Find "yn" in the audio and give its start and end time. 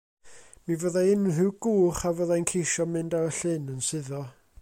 3.77-3.87